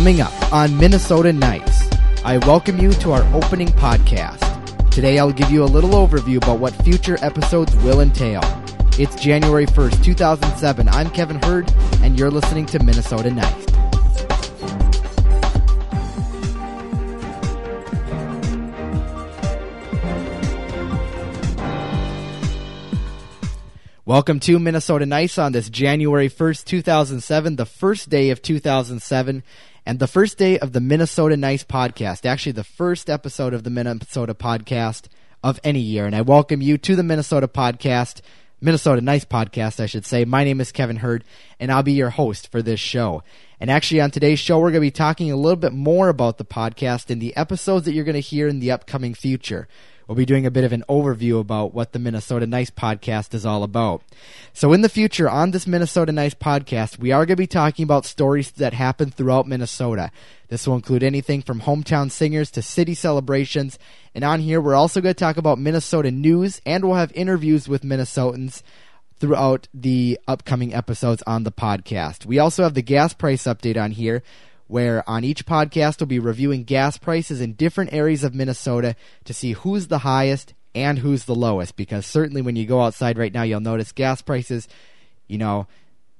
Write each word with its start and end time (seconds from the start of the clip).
Coming 0.00 0.22
up 0.22 0.50
on 0.50 0.78
Minnesota 0.78 1.30
Nice, 1.30 1.86
I 2.24 2.38
welcome 2.38 2.78
you 2.78 2.90
to 2.90 3.12
our 3.12 3.22
opening 3.34 3.68
podcast. 3.68 4.90
Today 4.90 5.18
I'll 5.18 5.30
give 5.30 5.50
you 5.50 5.62
a 5.62 5.66
little 5.66 5.90
overview 5.90 6.38
about 6.38 6.58
what 6.58 6.72
future 6.84 7.18
episodes 7.20 7.76
will 7.84 8.00
entail. 8.00 8.40
It's 8.98 9.14
January 9.16 9.66
1st, 9.66 10.02
2007. 10.02 10.88
I'm 10.88 11.10
Kevin 11.10 11.38
Hurd, 11.42 11.70
and 12.00 12.18
you're 12.18 12.30
listening 12.30 12.64
to 12.64 12.82
Minnesota 12.82 13.30
Nice. 13.30 13.66
Welcome 24.06 24.40
to 24.40 24.58
Minnesota 24.58 25.04
Nice 25.04 25.36
on 25.36 25.52
this 25.52 25.68
January 25.68 26.30
1st, 26.30 26.64
2007, 26.64 27.56
the 27.56 27.66
first 27.66 28.08
day 28.08 28.30
of 28.30 28.40
2007, 28.40 29.44
and 29.86 29.98
the 29.98 30.06
first 30.06 30.38
day 30.38 30.58
of 30.58 30.72
the 30.72 30.80
Minnesota 30.80 31.36
Nice 31.36 31.64
podcast. 31.64 32.26
Actually, 32.26 32.52
the 32.52 32.64
first 32.64 33.08
episode 33.08 33.54
of 33.54 33.64
the 33.64 33.70
Minnesota 33.70 34.34
podcast 34.34 35.04
of 35.42 35.58
any 35.64 35.80
year. 35.80 36.06
And 36.06 36.14
I 36.14 36.20
welcome 36.20 36.60
you 36.60 36.78
to 36.78 36.96
the 36.96 37.02
Minnesota 37.02 37.48
podcast, 37.48 38.20
Minnesota 38.60 39.00
Nice 39.00 39.24
podcast, 39.24 39.80
I 39.80 39.86
should 39.86 40.04
say. 40.04 40.24
My 40.24 40.44
name 40.44 40.60
is 40.60 40.72
Kevin 40.72 40.96
Hurd, 40.96 41.24
and 41.58 41.72
I'll 41.72 41.82
be 41.82 41.92
your 41.92 42.10
host 42.10 42.50
for 42.50 42.62
this 42.62 42.80
show. 42.80 43.22
And 43.58 43.70
actually, 43.70 44.00
on 44.00 44.10
today's 44.10 44.38
show, 44.38 44.58
we're 44.58 44.70
going 44.70 44.74
to 44.74 44.80
be 44.80 44.90
talking 44.90 45.32
a 45.32 45.36
little 45.36 45.56
bit 45.56 45.72
more 45.72 46.08
about 46.08 46.38
the 46.38 46.44
podcast 46.44 47.10
and 47.10 47.20
the 47.20 47.36
episodes 47.36 47.86
that 47.86 47.92
you're 47.92 48.04
going 48.04 48.14
to 48.14 48.20
hear 48.20 48.48
in 48.48 48.60
the 48.60 48.70
upcoming 48.70 49.14
future 49.14 49.68
we'll 50.10 50.16
be 50.16 50.26
doing 50.26 50.44
a 50.44 50.50
bit 50.50 50.64
of 50.64 50.72
an 50.72 50.82
overview 50.88 51.38
about 51.38 51.72
what 51.72 51.92
the 51.92 51.98
Minnesota 52.00 52.44
Nice 52.44 52.68
podcast 52.68 53.32
is 53.32 53.46
all 53.46 53.62
about. 53.62 54.02
So, 54.52 54.72
in 54.72 54.80
the 54.80 54.88
future, 54.88 55.30
on 55.30 55.52
this 55.52 55.68
Minnesota 55.68 56.10
Nice 56.10 56.34
podcast, 56.34 56.98
we 56.98 57.12
are 57.12 57.24
going 57.24 57.36
to 57.36 57.36
be 57.36 57.46
talking 57.46 57.84
about 57.84 58.04
stories 58.04 58.50
that 58.52 58.72
happen 58.72 59.12
throughout 59.12 59.46
Minnesota. 59.46 60.10
This 60.48 60.66
will 60.66 60.74
include 60.74 61.04
anything 61.04 61.42
from 61.42 61.60
hometown 61.60 62.10
singers 62.10 62.50
to 62.50 62.60
city 62.60 62.92
celebrations. 62.92 63.78
And 64.12 64.24
on 64.24 64.40
here, 64.40 64.60
we're 64.60 64.74
also 64.74 65.00
going 65.00 65.14
to 65.14 65.18
talk 65.18 65.36
about 65.36 65.60
Minnesota 65.60 66.10
news 66.10 66.60
and 66.66 66.84
we'll 66.84 66.96
have 66.96 67.12
interviews 67.12 67.68
with 67.68 67.82
Minnesotans 67.82 68.64
throughout 69.20 69.68
the 69.72 70.18
upcoming 70.26 70.74
episodes 70.74 71.22
on 71.24 71.44
the 71.44 71.52
podcast. 71.52 72.26
We 72.26 72.40
also 72.40 72.64
have 72.64 72.74
the 72.74 72.82
gas 72.82 73.14
price 73.14 73.44
update 73.44 73.80
on 73.80 73.92
here 73.92 74.24
where 74.70 75.08
on 75.10 75.24
each 75.24 75.44
podcast 75.46 75.98
we'll 75.98 76.06
be 76.06 76.20
reviewing 76.20 76.62
gas 76.62 76.96
prices 76.96 77.40
in 77.40 77.54
different 77.54 77.92
areas 77.92 78.22
of 78.22 78.34
Minnesota 78.34 78.94
to 79.24 79.34
see 79.34 79.52
who's 79.52 79.88
the 79.88 79.98
highest 79.98 80.54
and 80.74 81.00
who's 81.00 81.24
the 81.24 81.34
lowest. 81.34 81.74
Because 81.74 82.06
certainly 82.06 82.40
when 82.40 82.54
you 82.54 82.66
go 82.66 82.80
outside 82.80 83.18
right 83.18 83.34
now, 83.34 83.42
you'll 83.42 83.60
notice 83.60 83.90
gas 83.90 84.22
prices, 84.22 84.68
you 85.26 85.38
know, 85.38 85.66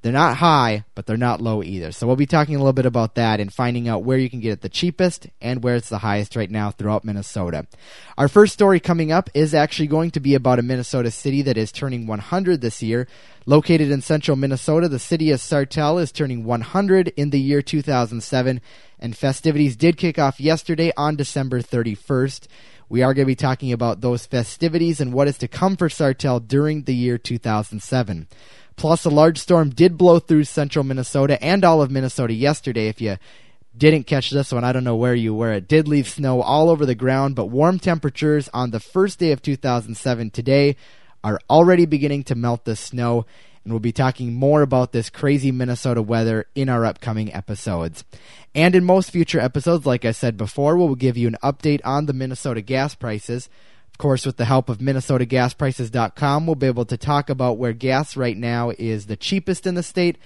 they're 0.02 0.12
not 0.12 0.38
high, 0.38 0.84
but 0.94 1.04
they're 1.04 1.18
not 1.18 1.42
low 1.42 1.62
either. 1.62 1.92
So 1.92 2.06
we'll 2.06 2.16
be 2.16 2.24
talking 2.24 2.54
a 2.54 2.58
little 2.58 2.72
bit 2.72 2.86
about 2.86 3.16
that 3.16 3.38
and 3.38 3.52
finding 3.52 3.86
out 3.86 4.02
where 4.02 4.16
you 4.16 4.30
can 4.30 4.40
get 4.40 4.52
it 4.52 4.60
the 4.62 4.70
cheapest 4.70 5.26
and 5.42 5.62
where 5.62 5.76
it's 5.76 5.90
the 5.90 5.98
highest 5.98 6.36
right 6.36 6.50
now 6.50 6.70
throughout 6.70 7.04
Minnesota. 7.04 7.66
Our 8.16 8.28
first 8.28 8.54
story 8.54 8.80
coming 8.80 9.12
up 9.12 9.28
is 9.34 9.54
actually 9.54 9.88
going 9.88 10.10
to 10.12 10.20
be 10.20 10.34
about 10.34 10.58
a 10.58 10.62
Minnesota 10.62 11.10
city 11.10 11.42
that 11.42 11.58
is 11.58 11.70
turning 11.70 12.06
100 12.06 12.62
this 12.62 12.82
year. 12.82 13.06
Located 13.44 13.90
in 13.90 14.00
central 14.00 14.36
Minnesota, 14.36 14.88
the 14.88 14.98
city 14.98 15.30
of 15.32 15.40
Sartell 15.40 16.00
is 16.00 16.12
turning 16.12 16.44
100 16.44 17.08
in 17.16 17.30
the 17.30 17.40
year 17.40 17.60
2007, 17.60 18.60
and 18.98 19.16
festivities 19.16 19.76
did 19.76 19.96
kick 19.98 20.18
off 20.18 20.40
yesterday 20.40 20.92
on 20.96 21.16
December 21.16 21.60
31st. 21.60 22.46
We 22.88 23.02
are 23.02 23.14
going 23.14 23.24
to 23.24 23.30
be 23.30 23.36
talking 23.36 23.72
about 23.72 24.00
those 24.00 24.26
festivities 24.26 25.00
and 25.00 25.12
what 25.12 25.28
is 25.28 25.38
to 25.38 25.48
come 25.48 25.76
for 25.76 25.88
Sartell 25.88 26.46
during 26.46 26.84
the 26.84 26.94
year 26.94 27.18
2007. 27.18 28.26
Plus, 28.80 29.04
a 29.04 29.10
large 29.10 29.36
storm 29.36 29.68
did 29.68 29.98
blow 29.98 30.18
through 30.18 30.44
central 30.44 30.82
Minnesota 30.82 31.36
and 31.44 31.66
all 31.66 31.82
of 31.82 31.90
Minnesota 31.90 32.32
yesterday. 32.32 32.88
If 32.88 32.98
you 32.98 33.18
didn't 33.76 34.04
catch 34.04 34.30
this 34.30 34.52
one, 34.52 34.64
I 34.64 34.72
don't 34.72 34.84
know 34.84 34.96
where 34.96 35.14
you 35.14 35.34
were. 35.34 35.52
It 35.52 35.68
did 35.68 35.86
leave 35.86 36.08
snow 36.08 36.40
all 36.40 36.70
over 36.70 36.86
the 36.86 36.94
ground, 36.94 37.36
but 37.36 37.50
warm 37.50 37.78
temperatures 37.78 38.48
on 38.54 38.70
the 38.70 38.80
first 38.80 39.18
day 39.18 39.32
of 39.32 39.42
2007 39.42 40.30
today 40.30 40.76
are 41.22 41.38
already 41.50 41.84
beginning 41.84 42.24
to 42.24 42.34
melt 42.34 42.64
the 42.64 42.74
snow. 42.74 43.26
And 43.64 43.72
we'll 43.74 43.80
be 43.80 43.92
talking 43.92 44.32
more 44.32 44.62
about 44.62 44.92
this 44.92 45.10
crazy 45.10 45.52
Minnesota 45.52 46.00
weather 46.00 46.46
in 46.54 46.70
our 46.70 46.86
upcoming 46.86 47.34
episodes. 47.34 48.02
And 48.54 48.74
in 48.74 48.86
most 48.86 49.10
future 49.10 49.40
episodes, 49.40 49.84
like 49.84 50.06
I 50.06 50.12
said 50.12 50.38
before, 50.38 50.78
we'll 50.78 50.94
give 50.94 51.18
you 51.18 51.28
an 51.28 51.36
update 51.42 51.82
on 51.84 52.06
the 52.06 52.14
Minnesota 52.14 52.62
gas 52.62 52.94
prices 52.94 53.50
course, 54.00 54.24
with 54.24 54.38
the 54.38 54.46
help 54.46 54.70
of 54.70 54.78
MinnesotaGasPrices.com, 54.78 56.46
we'll 56.46 56.54
be 56.54 56.66
able 56.66 56.86
to 56.86 56.96
talk 56.96 57.28
about 57.28 57.58
where 57.58 57.74
gas 57.74 58.16
right 58.16 58.36
now 58.36 58.70
is 58.78 59.06
the 59.06 59.16
cheapest 59.16 59.66
in 59.66 59.74
the 59.74 59.82
state, 59.82 60.16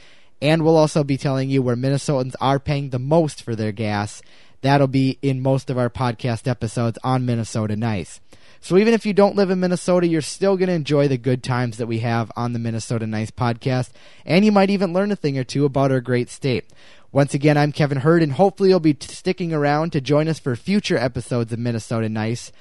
and 0.40 0.62
we'll 0.62 0.76
also 0.76 1.02
be 1.02 1.16
telling 1.16 1.50
you 1.50 1.60
where 1.60 1.74
Minnesotans 1.74 2.36
are 2.40 2.60
paying 2.60 2.90
the 2.90 3.00
most 3.00 3.42
for 3.42 3.56
their 3.56 3.72
gas. 3.72 4.22
That'll 4.60 4.86
be 4.86 5.18
in 5.22 5.42
most 5.42 5.70
of 5.70 5.76
our 5.76 5.90
podcast 5.90 6.46
episodes 6.46 6.98
on 7.02 7.26
Minnesota 7.26 7.74
Nice. 7.74 8.20
So 8.60 8.78
even 8.78 8.94
if 8.94 9.04
you 9.04 9.12
don't 9.12 9.34
live 9.34 9.50
in 9.50 9.58
Minnesota, 9.58 10.06
you're 10.06 10.22
still 10.22 10.56
going 10.56 10.68
to 10.68 10.74
enjoy 10.74 11.08
the 11.08 11.18
good 11.18 11.42
times 11.42 11.76
that 11.78 11.88
we 11.88 11.98
have 11.98 12.30
on 12.36 12.52
the 12.52 12.60
Minnesota 12.60 13.08
Nice 13.08 13.32
podcast, 13.32 13.90
and 14.24 14.44
you 14.44 14.52
might 14.52 14.70
even 14.70 14.92
learn 14.92 15.10
a 15.10 15.16
thing 15.16 15.36
or 15.36 15.42
two 15.42 15.64
about 15.64 15.90
our 15.90 16.00
great 16.00 16.30
state. 16.30 16.64
Once 17.10 17.34
again, 17.34 17.56
I'm 17.56 17.72
Kevin 17.72 17.98
Hurd, 17.98 18.22
and 18.22 18.32
hopefully 18.32 18.68
you'll 18.68 18.78
be 18.78 18.96
sticking 19.00 19.52
around 19.52 19.90
to 19.92 20.00
join 20.00 20.28
us 20.28 20.38
for 20.38 20.54
future 20.54 20.96
episodes 20.96 21.52
of 21.52 21.58
Minnesota 21.58 22.08
Nice. 22.08 22.52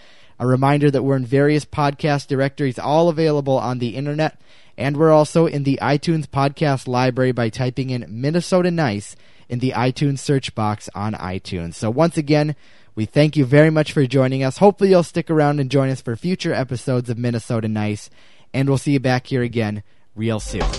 A 0.43 0.45
reminder 0.45 0.91
that 0.91 1.03
we're 1.03 1.15
in 1.15 1.25
various 1.25 1.63
podcast 1.63 2.27
directories, 2.27 2.77
all 2.77 3.07
available 3.07 3.57
on 3.57 3.79
the 3.79 3.95
internet, 3.95 4.41
and 4.77 4.97
we're 4.97 5.09
also 5.09 5.45
in 5.45 5.63
the 5.63 5.79
iTunes 5.81 6.25
podcast 6.25 6.85
library 6.85 7.31
by 7.31 7.47
typing 7.47 7.91
in 7.91 8.05
Minnesota 8.09 8.69
Nice 8.69 9.15
in 9.47 9.59
the 9.59 9.71
iTunes 9.71 10.19
search 10.19 10.53
box 10.53 10.89
on 10.93 11.13
iTunes. 11.13 11.75
So, 11.75 11.89
once 11.89 12.17
again, 12.17 12.57
we 12.93 13.05
thank 13.05 13.37
you 13.37 13.45
very 13.45 13.69
much 13.69 13.93
for 13.93 14.05
joining 14.05 14.43
us. 14.43 14.57
Hopefully, 14.57 14.89
you'll 14.89 15.03
stick 15.03 15.31
around 15.31 15.61
and 15.61 15.71
join 15.71 15.89
us 15.89 16.01
for 16.01 16.17
future 16.17 16.53
episodes 16.53 17.09
of 17.09 17.17
Minnesota 17.17 17.69
Nice, 17.69 18.09
and 18.53 18.67
we'll 18.67 18.77
see 18.77 18.91
you 18.91 18.99
back 18.99 19.27
here 19.27 19.43
again 19.43 19.81
real 20.13 20.41
soon. 20.41 20.69